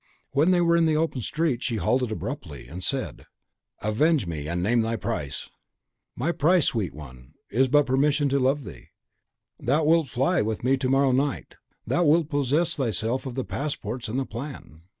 When 0.31 0.49
they 0.49 0.61
were 0.61 0.75
in 0.75 0.87
the 0.87 0.97
open 0.97 1.21
street, 1.21 1.61
she 1.61 1.75
halted 1.75 2.11
abruptly, 2.11 2.67
and 2.67 2.83
said, 2.83 3.27
"Avenge 3.83 4.25
me, 4.25 4.47
and 4.47 4.63
name 4.63 4.81
thy 4.81 4.95
price!" 4.95 5.51
"My 6.15 6.31
price, 6.31 6.65
sweet 6.69 6.91
one! 6.95 7.35
is 7.51 7.67
but 7.67 7.85
permission 7.85 8.27
to 8.29 8.39
love 8.39 8.63
thee. 8.63 8.87
Thou 9.59 9.83
wilt 9.83 10.09
fly 10.09 10.41
with 10.41 10.63
me 10.63 10.75
to 10.75 10.89
morrow 10.89 11.11
night; 11.11 11.53
thou 11.85 12.03
wilt 12.03 12.29
possess 12.29 12.75
thyself 12.75 13.27
of 13.27 13.35
the 13.35 13.45
passports 13.45 14.07
and 14.09 14.17
the 14.17 14.25
plan." 14.25 14.81